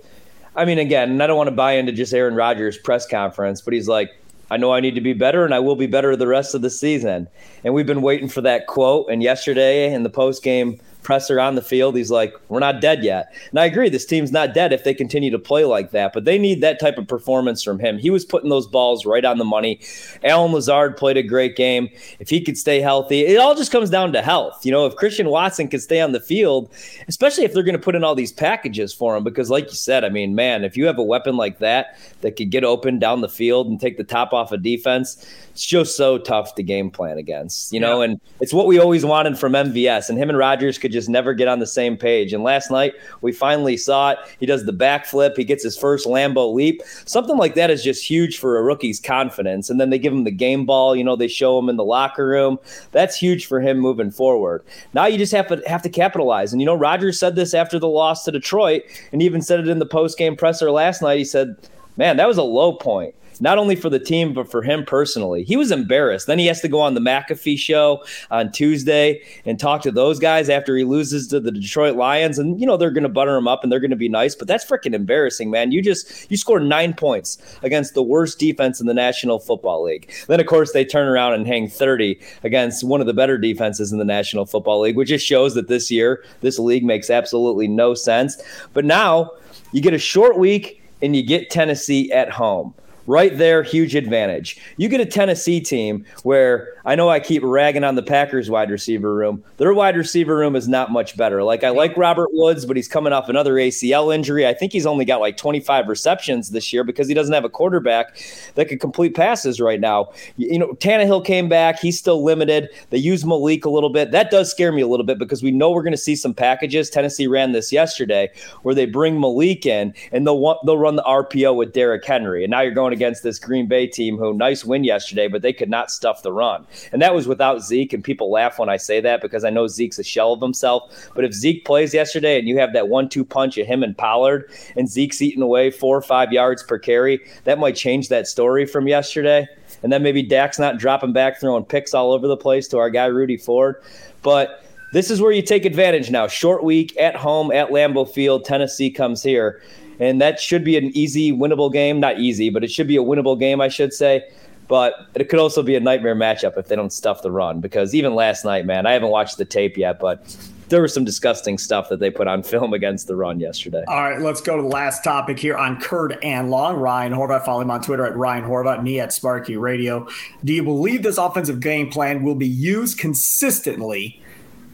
[0.55, 3.73] I mean, again, I don't want to buy into just Aaron Rodgers' press conference, but
[3.73, 4.11] he's like,
[4.51, 6.61] I know I need to be better, and I will be better the rest of
[6.61, 7.27] the season.
[7.63, 9.07] And we've been waiting for that quote.
[9.09, 13.03] And yesterday in the post game presser on the field, he's like, "We're not dead
[13.03, 16.13] yet." And I agree, this team's not dead if they continue to play like that.
[16.13, 17.97] But they need that type of performance from him.
[17.97, 19.79] He was putting those balls right on the money.
[20.23, 21.89] Allen Lazard played a great game.
[22.19, 24.65] If he could stay healthy, it all just comes down to health.
[24.65, 26.71] You know, if Christian Watson could stay on the field,
[27.07, 29.75] especially if they're going to put in all these packages for him, because like you
[29.75, 32.99] said, I mean, man, if you have a weapon like that that could get open
[32.99, 36.63] down the field and take the top off of defense it's just so tough to
[36.63, 38.05] game plan against, you know, yeah.
[38.05, 40.09] and it's what we always wanted from MVS.
[40.09, 42.33] And him and Rodgers could just never get on the same page.
[42.33, 44.19] And last night we finally saw it.
[44.39, 46.81] He does the backflip, he gets his first Lambeau leap.
[47.05, 49.69] Something like that is just huge for a rookie's confidence.
[49.69, 51.83] And then they give him the game ball, you know, they show him in the
[51.83, 52.59] locker room.
[52.91, 54.63] That's huge for him moving forward.
[54.93, 56.53] Now you just have to have to capitalize.
[56.53, 59.67] And you know, Rodgers said this after the loss to Detroit, and even said it
[59.67, 61.17] in the post game presser last night.
[61.17, 61.55] He said,
[61.97, 65.43] Man, that was a low point not only for the team, but for him personally.
[65.43, 66.27] He was embarrassed.
[66.27, 70.19] Then he has to go on the McAfee show on Tuesday and talk to those
[70.19, 72.39] guys after he loses to the Detroit Lions.
[72.39, 74.35] And, you know, they're going to butter him up and they're going to be nice,
[74.35, 75.71] but that's freaking embarrassing, man.
[75.71, 80.11] You just, you scored nine points against the worst defense in the National Football League.
[80.27, 83.91] Then, of course, they turn around and hang 30 against one of the better defenses
[83.91, 87.67] in the National Football League, which just shows that this year, this league makes absolutely
[87.67, 88.41] no sense.
[88.73, 89.31] But now
[89.71, 92.73] you get a short week and you get Tennessee at home
[93.07, 94.59] right there, huge advantage.
[94.77, 98.69] You get a Tennessee team where I know I keep ragging on the Packers wide
[98.69, 99.43] receiver room.
[99.57, 101.43] Their wide receiver room is not much better.
[101.43, 104.45] Like I like Robert Woods, but he's coming off another ACL injury.
[104.45, 107.49] I think he's only got like 25 receptions this year because he doesn't have a
[107.49, 108.17] quarterback
[108.55, 110.11] that could complete passes right now.
[110.37, 111.79] You know, Tannehill came back.
[111.79, 112.69] He's still limited.
[112.89, 114.11] They use Malik a little bit.
[114.11, 116.33] That does scare me a little bit because we know we're going to see some
[116.33, 116.89] packages.
[116.89, 118.29] Tennessee ran this yesterday
[118.63, 122.43] where they bring Malik in and they'll they'll run the RPO with Derrick Henry.
[122.43, 125.51] And now you're going against this Green Bay team who nice win yesterday, but they
[125.51, 126.65] could not stuff the run.
[126.93, 127.91] And that was without Zeke.
[127.91, 131.09] And people laugh when I say that because I know Zeke's a shell of himself.
[131.13, 133.97] But if Zeke plays yesterday and you have that one two punch of him and
[133.97, 138.27] Pollard and Zeke's eating away four or five yards per carry, that might change that
[138.27, 139.47] story from yesterday.
[139.81, 142.89] And then maybe Dak's not dropping back, throwing picks all over the place to our
[142.89, 143.83] guy, Rudy Ford.
[144.21, 146.27] But this is where you take advantage now.
[146.27, 148.45] Short week at home at Lambeau Field.
[148.45, 149.61] Tennessee comes here
[149.99, 151.99] and that should be an easy, winnable game.
[151.99, 154.23] Not easy, but it should be a winnable game, I should say.
[154.67, 157.59] But it could also be a nightmare matchup if they don't stuff the run.
[157.59, 160.25] Because even last night, man, I haven't watched the tape yet, but
[160.69, 163.83] there was some disgusting stuff that they put on film against the run yesterday.
[163.87, 166.77] All right, let's go to the last topic here on Curd and Long.
[166.77, 170.07] Ryan Horvat, follow him on Twitter at Ryan Horvat, me at Sparky Radio.
[170.43, 174.21] Do you believe this offensive game plan will be used consistently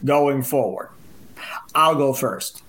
[0.04, 0.88] going forward?
[1.74, 2.62] I'll go first.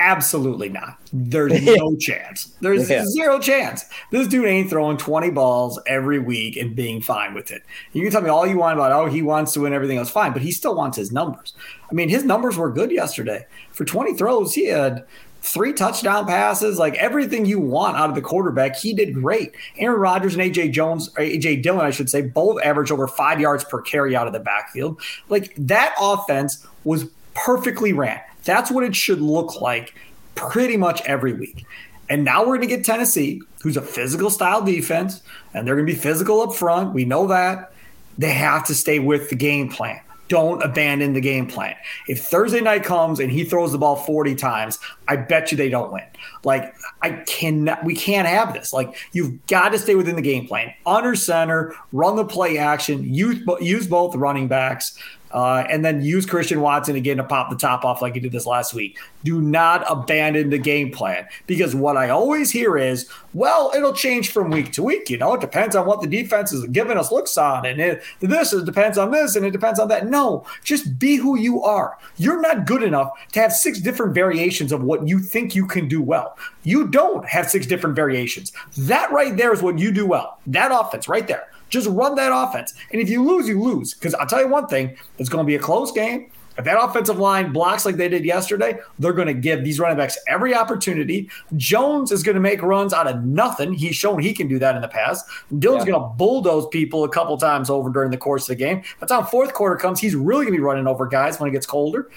[0.00, 0.96] Absolutely not.
[1.12, 2.46] There's no chance.
[2.62, 3.04] There's yeah.
[3.04, 3.84] zero chance.
[4.10, 7.62] This dude ain't throwing 20 balls every week and being fine with it.
[7.92, 10.08] You can tell me all you want about, oh, he wants to win everything else,
[10.08, 11.54] fine, but he still wants his numbers.
[11.90, 13.46] I mean, his numbers were good yesterday.
[13.72, 15.04] For 20 throws, he had
[15.42, 18.76] three touchdown passes, like everything you want out of the quarterback.
[18.76, 19.52] He did great.
[19.76, 23.64] Aaron Rodgers and AJ Jones, AJ Dillon, I should say, both averaged over five yards
[23.64, 24.98] per carry out of the backfield.
[25.28, 28.20] Like that offense was perfectly ran.
[28.50, 29.94] That's what it should look like
[30.34, 31.64] pretty much every week.
[32.08, 35.22] And now we're going to get Tennessee, who's a physical style defense,
[35.54, 36.92] and they're going to be physical up front.
[36.92, 37.72] We know that.
[38.18, 40.00] They have to stay with the game plan.
[40.26, 41.76] don't abandon the game plan.
[42.08, 45.68] If Thursday night comes and he throws the ball 40 times, I bet you they
[45.68, 46.04] don't win.
[46.42, 48.72] Like I cannot we can't have this.
[48.72, 50.74] Like you've got to stay within the game plan.
[50.86, 54.98] Under center, run the play action, use use both running backs.
[55.32, 58.32] Uh, and then use Christian Watson again to pop the top off like he did
[58.32, 58.98] this last week.
[59.24, 64.32] Do not abandon the game plan because what I always hear is, well, it'll change
[64.32, 65.08] from week to week.
[65.08, 68.02] You know, it depends on what the defense is giving us looks on, and it,
[68.20, 70.08] this it depends on this, and it depends on that.
[70.08, 71.96] No, just be who you are.
[72.16, 75.86] You're not good enough to have six different variations of what you think you can
[75.86, 76.36] do well.
[76.64, 78.52] You don't have six different variations.
[78.76, 80.38] That right there is what you do well.
[80.46, 81.48] That offense right there.
[81.70, 82.74] Just run that offense.
[82.92, 83.94] And if you lose, you lose.
[83.94, 86.30] Because I'll tell you one thing, it's going to be a close game.
[86.58, 89.96] If that offensive line blocks like they did yesterday, they're going to give these running
[89.96, 91.30] backs every opportunity.
[91.56, 93.72] Jones is going to make runs out of nothing.
[93.72, 95.24] He's shown he can do that in the past.
[95.58, 95.92] Dillon's yeah.
[95.92, 98.80] going to bulldoze people a couple times over during the course of the game.
[98.98, 101.48] By the time fourth quarter comes, he's really going to be running over guys when
[101.48, 102.10] it gets colder.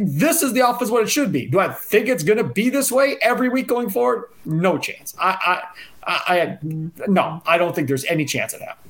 [0.00, 1.46] This is the offense what it should be.
[1.46, 4.24] Do I think it's going to be this way every week going forward?
[4.44, 5.14] No chance.
[5.16, 5.62] I,
[6.04, 8.85] I, I, no, I don't think there's any chance it happens.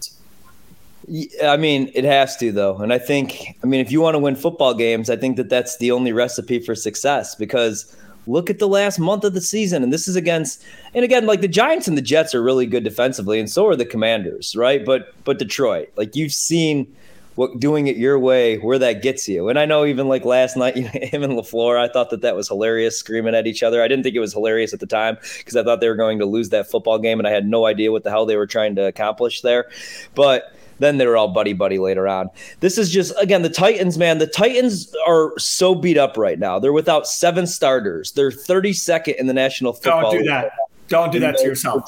[1.45, 4.19] I mean, it has to though, and I think, I mean, if you want to
[4.19, 8.59] win football games, I think that that's the only recipe for success because look at
[8.59, 10.64] the last month of the season, and this is against,
[10.95, 13.77] and again, like the Giants and the Jets are really good defensively, and so are
[13.77, 14.85] the Commanders, right?
[14.85, 16.92] But but Detroit, like you've seen
[17.37, 19.49] what doing it your way, where that gets you.
[19.49, 22.23] And I know even like last night, you know, him and LaFleur, I thought that
[22.23, 23.83] that was hilarious, screaming at each other.
[23.83, 26.19] I didn't think it was hilarious at the time because I thought they were going
[26.19, 28.47] to lose that football game, and I had no idea what the hell they were
[28.47, 29.66] trying to accomplish there.
[30.14, 32.28] But then they were all buddy buddy later on.
[32.60, 34.18] This is just again the Titans, man.
[34.18, 36.58] The Titans are so beat up right now.
[36.58, 38.12] They're without seven starters.
[38.12, 40.12] They're 32nd in the National Football.
[40.12, 40.52] Don't do that.
[40.88, 41.84] Don't do that to yourself.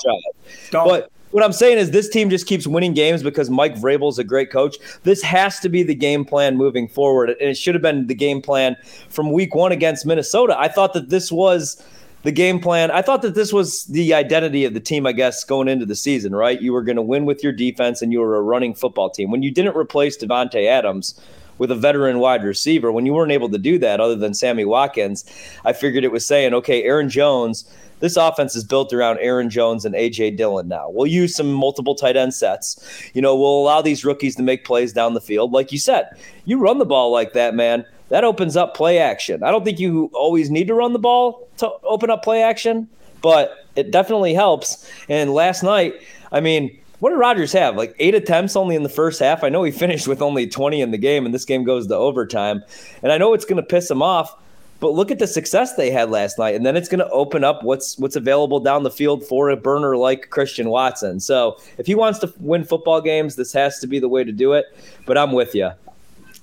[0.71, 0.89] Don't.
[0.89, 4.25] But what I'm saying is this team just keeps winning games because Mike Vrabel's a
[4.25, 4.77] great coach.
[5.03, 8.15] This has to be the game plan moving forward, and it should have been the
[8.15, 8.77] game plan
[9.11, 10.59] from Week One against Minnesota.
[10.59, 11.85] I thought that this was
[12.23, 12.91] the game plan.
[12.91, 15.95] I thought that this was the identity of the team, I guess, going into the
[15.95, 16.61] season, right?
[16.61, 19.31] You were going to win with your defense and you were a running football team.
[19.31, 21.21] When you didn't replace Davante Adams
[21.59, 24.65] with a veteran wide receiver, when you weren't able to do that other than Sammy
[24.65, 25.25] Watkins,
[25.65, 29.85] I figured it was saying, okay, Aaron Jones– this offense is built around Aaron Jones
[29.85, 30.89] and AJ Dillon now.
[30.89, 33.11] We'll use some multiple tight end sets.
[33.15, 35.53] You know, we'll allow these rookies to make plays down the field.
[35.53, 36.09] Like you said,
[36.45, 37.85] you run the ball like that, man.
[38.09, 39.43] That opens up play action.
[39.43, 42.89] I don't think you always need to run the ball to open up play action,
[43.23, 44.91] but it definitely helps.
[45.09, 45.95] And last night,
[46.33, 47.77] I mean, what did Rodgers have?
[47.77, 49.45] Like eight attempts only in the first half.
[49.45, 51.95] I know he finished with only 20 in the game, and this game goes to
[51.95, 52.63] overtime.
[53.03, 54.35] And I know it's going to piss him off.
[54.81, 57.43] But look at the success they had last night, and then it's going to open
[57.43, 61.19] up what's what's available down the field for a burner like Christian Watson.
[61.19, 64.31] So if he wants to win football games, this has to be the way to
[64.31, 64.67] do it.
[65.05, 65.73] But I'm with you.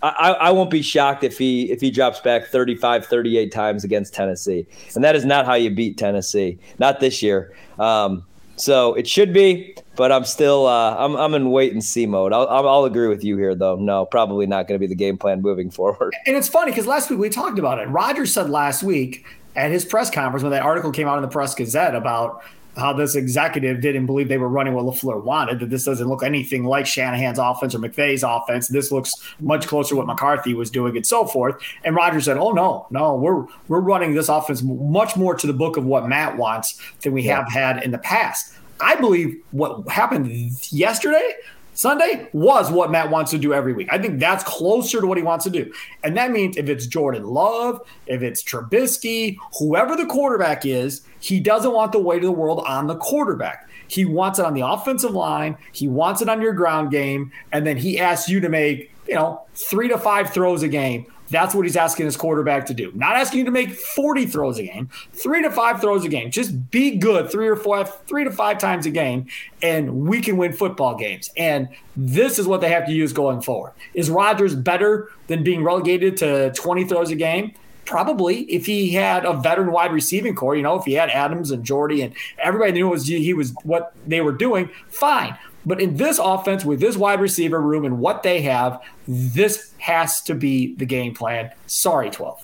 [0.02, 4.14] I, I won't be shocked if he if he drops back 35, 38 times against
[4.14, 6.60] Tennessee, and that is not how you beat Tennessee.
[6.80, 7.56] Not this year.
[7.80, 8.26] Um,
[8.58, 12.34] so it should be, but I'm still uh, I'm I'm in wait and see mode.
[12.34, 13.76] I'll I'll agree with you here though.
[13.76, 16.16] No, probably not going to be the game plan moving forward.
[16.26, 17.88] And it's funny because last week we talked about it.
[17.90, 21.30] Rodgers said last week at his press conference when that article came out in the
[21.30, 22.44] Press Gazette about
[22.78, 26.24] how this executive didn't believe they were running what LaFleur wanted, that this doesn't look
[26.24, 28.68] anything like Shanahan's offense or McVay's offense.
[28.68, 31.62] This looks much closer to what McCarthy was doing and so forth.
[31.84, 35.54] And Rodgers said, Oh no, no, we're we're running this offense much more to the
[35.54, 37.38] book of what Matt wants than we yeah.
[37.38, 38.54] have had in the past.
[38.80, 40.28] I believe what happened
[40.72, 41.34] yesterday,
[41.76, 43.90] Sunday, was what Matt wants to do every week.
[43.92, 45.72] I think that's closer to what he wants to do.
[46.04, 51.40] And that means if it's Jordan Love, if it's Trubisky, whoever the quarterback is, he
[51.40, 53.70] doesn't want the weight of the world on the quarterback.
[53.88, 57.66] He wants it on the offensive line, he wants it on your ground game, and
[57.66, 61.56] then he asks you to make, you know, three to five throws a game that's
[61.56, 62.92] what he's asking his quarterback to do.
[62.94, 66.32] Not asking you to make 40 throws a game, three to five throws a game.
[66.32, 69.28] Just be good three or four, three to five times a game,
[69.62, 71.32] and we can win football games.
[71.36, 73.74] And this is what they have to use going forward.
[73.94, 77.54] Is Rodgers better than being relegated to 20 throws a game?
[77.86, 81.52] Probably, if he had a veteran wide receiving core, you know, if he had Adams
[81.52, 85.38] and Jordy and everybody knew was he was what they were doing, fine.
[85.68, 90.22] But in this offense, with this wide receiver room and what they have, this has
[90.22, 91.52] to be the game plan.
[91.68, 92.44] Sorry, 12.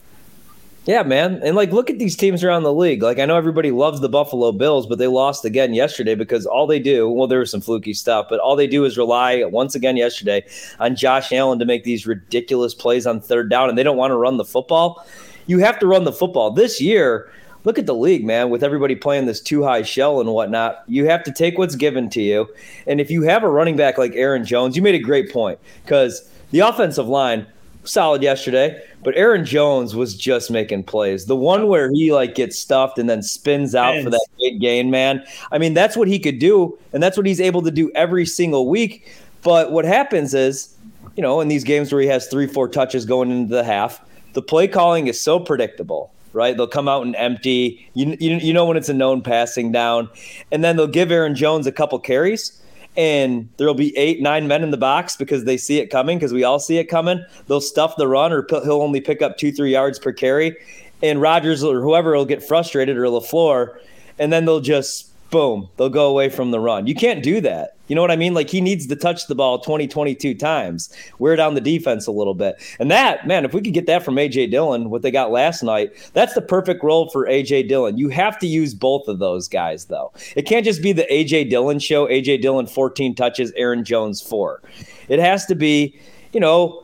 [0.86, 1.40] Yeah, man.
[1.44, 3.04] And like, look at these teams around the league.
[3.04, 6.66] Like, I know everybody loves the Buffalo Bills, but they lost again yesterday because all
[6.66, 9.76] they do, well, there was some fluky stuff, but all they do is rely once
[9.76, 10.44] again yesterday
[10.80, 14.10] on Josh Allen to make these ridiculous plays on third down, and they don't want
[14.10, 15.06] to run the football.
[15.48, 16.52] You have to run the football.
[16.52, 17.32] This year,
[17.64, 20.84] look at the league, man, with everybody playing this two high shell and whatnot.
[20.88, 22.48] You have to take what's given to you.
[22.88, 25.60] And if you have a running back like Aaron Jones, you made a great point
[25.84, 27.48] because the offensive line,
[27.84, 31.26] solid yesterday, but Aaron Jones was just making plays.
[31.26, 34.92] The one where he like gets stuffed and then spins out for that big gain,
[34.92, 35.26] man.
[35.52, 38.26] I mean, that's what he could do, and that's what he's able to do every
[38.26, 39.12] single week.
[39.42, 40.76] But what happens is,
[41.16, 44.02] you know, in these games where he has three, four touches going into the half,
[44.34, 46.56] the play calling is so predictable right?
[46.56, 47.90] They'll come out and empty.
[47.94, 50.10] You, you, you know when it's a known passing down.
[50.50, 52.62] And then they'll give Aaron Jones a couple carries
[52.98, 56.34] and there'll be eight, nine men in the box because they see it coming because
[56.34, 57.24] we all see it coming.
[57.48, 60.58] They'll stuff the run, or he'll only pick up two, three yards per carry,
[61.02, 63.78] and Rodgers or whoever will get frustrated or LaFleur,
[64.20, 66.86] and then they'll just boom, they'll go away from the run.
[66.86, 67.76] You can't do that.
[67.88, 68.34] You know what I mean?
[68.34, 72.12] Like he needs to touch the ball 20, 22 times, wear down the defense a
[72.12, 72.56] little bit.
[72.80, 75.64] And that, man, if we could get that from AJ Dillon, what they got last
[75.64, 77.98] night, that's the perfect role for AJ Dillon.
[77.98, 80.14] You have to use both of those guys, though.
[80.36, 84.62] It can't just be the AJ Dillon show, AJ Dillon 14 touches, Aaron Jones 4.
[85.10, 86.00] It has to be,
[86.32, 86.84] you know,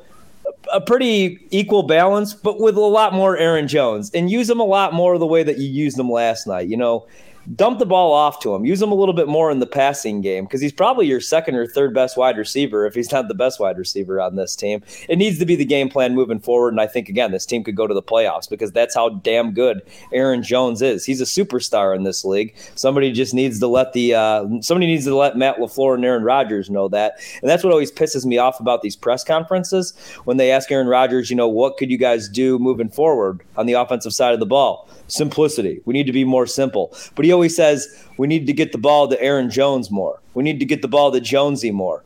[0.73, 4.65] a pretty equal balance, but with a lot more Aaron Jones and use them a
[4.65, 6.67] lot more the way that you used them last night.
[6.67, 7.07] You know,
[7.55, 8.65] dump the ball off to him.
[8.65, 11.55] Use him a little bit more in the passing game because he's probably your second
[11.55, 14.83] or third best wide receiver if he's not the best wide receiver on this team.
[15.07, 16.73] It needs to be the game plan moving forward.
[16.73, 19.53] And I think, again, this team could go to the playoffs because that's how damn
[19.53, 19.81] good
[20.11, 21.05] Aaron Jones is.
[21.05, 22.55] He's a superstar in this league.
[22.75, 26.23] Somebody just needs to let the uh, somebody needs to let Matt LaFleur and Aaron
[26.23, 27.19] Rodgers know that.
[27.41, 30.87] And that's what always pisses me off about these press conferences when they ask Aaron
[30.87, 34.39] Rodgers, you know, what could you guys do moving forward on the offensive side of
[34.39, 34.89] the ball?
[35.07, 35.81] Simplicity.
[35.85, 36.93] We need to be more simple.
[37.15, 40.19] But he always says we need to get the ball to Aaron Jones more.
[40.33, 42.03] We need to get the ball to Jonesy more.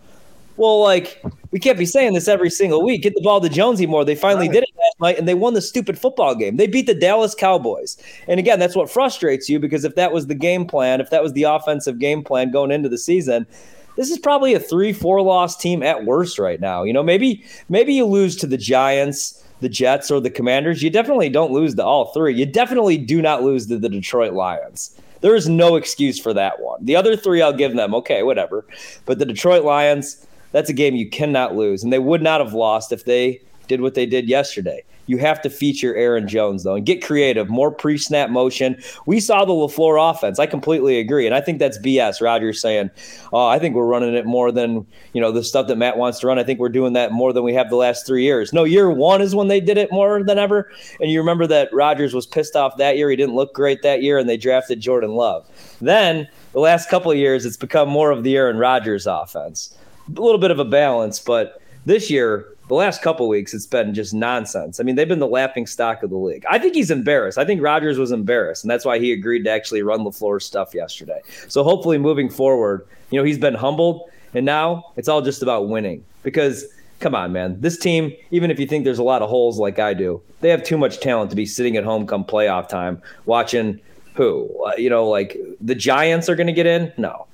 [0.58, 3.02] Well, like we can't be saying this every single week.
[3.02, 4.04] Get the ball to Jonesy more.
[4.04, 4.56] They finally right.
[4.56, 6.58] did it last night, and they won the stupid football game.
[6.58, 7.98] They beat the Dallas Cowboys.
[8.28, 11.24] And again, that's what frustrates you because if that was the game plan, if that
[11.24, 13.48] was the offensive game plan going into the season,
[13.96, 16.84] this is probably a three, four loss team at worst right now.
[16.84, 20.90] You know, maybe maybe you lose to the Giants the Jets or the Commanders, you
[20.90, 22.36] definitely don't lose to all three.
[22.36, 25.00] You definitely do not lose to the Detroit Lions.
[25.22, 26.84] There is no excuse for that one.
[26.84, 27.96] The other three, I'll give them.
[27.96, 28.66] Okay, whatever.
[29.06, 31.84] But the Detroit Lions, that's a game you cannot lose.
[31.84, 34.84] And they would not have lost if they did what they did yesterday.
[35.12, 38.82] You have to feature Aaron Jones though and get creative, more pre-snap motion.
[39.06, 40.40] We saw the LaFleur offense.
[40.40, 42.22] I completely agree, and I think that's BS.
[42.22, 42.90] Rodgers saying,
[43.34, 46.22] "Oh, I think we're running it more than you know the stuff that Matt wants
[46.22, 46.40] to run.
[46.40, 48.90] I think we're doing that more than we have the last three years." No, year
[48.90, 50.72] one is when they did it more than ever.
[51.02, 53.10] And you remember that Rodgers was pissed off that year.
[53.10, 55.46] He didn't look great that year, and they drafted Jordan Love.
[55.82, 59.76] Then the last couple of years, it's become more of the Aaron Rodgers offense.
[60.08, 63.94] A little bit of a balance, but this year the last couple weeks it's been
[63.94, 64.80] just nonsense.
[64.80, 66.46] I mean, they've been the laughing stock of the league.
[66.50, 67.38] I think he's embarrassed.
[67.38, 70.74] I think Rodgers was embarrassed, and that's why he agreed to actually run LaFleur's stuff
[70.74, 71.20] yesterday.
[71.50, 75.68] So hopefully, moving forward, you know, he's been humbled, and now it's all just about
[75.68, 76.06] winning.
[76.24, 76.64] Because
[77.02, 79.78] come on, man, this team, even if you think there's a lot of holes like
[79.78, 83.02] I do, they have too much talent to be sitting at home come playoff time
[83.26, 83.82] watching
[84.14, 86.94] who, uh, you know, like the Giants are going to get in.
[86.98, 87.28] No,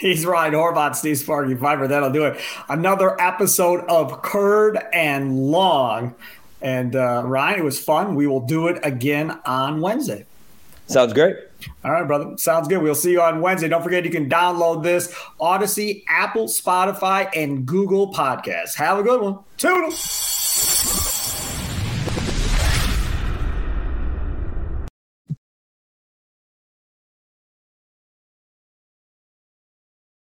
[0.00, 1.86] He's Ryan Horvat, Steve Sparky Fifer.
[1.86, 2.40] That'll do it.
[2.70, 6.14] Another episode of Curd and Long.
[6.62, 8.14] And uh, Ryan, it was fun.
[8.14, 10.24] We will do it again on Wednesday.
[10.86, 11.36] Sounds great.
[11.84, 12.36] All right, brother.
[12.38, 12.82] Sounds good.
[12.82, 13.68] We'll see you on Wednesday.
[13.68, 18.74] Don't forget you can download this Audacy, Apple, Spotify, and Google Podcasts.
[18.76, 19.38] Have a good one.
[19.58, 20.49] Toodles.